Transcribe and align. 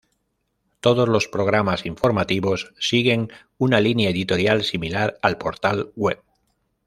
Todos 0.79 1.07
los 1.07 1.27
programas 1.27 1.85
informativos 1.85 2.73
siguen 2.79 3.31
una 3.59 3.79
línea 3.81 4.09
editorial 4.09 4.63
similar 4.63 5.19
al 5.21 5.37
portal 5.37 5.91
web. 5.95 6.19